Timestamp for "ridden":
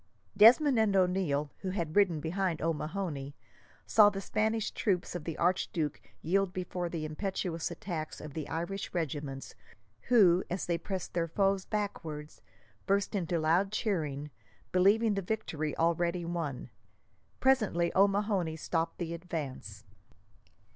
1.95-2.19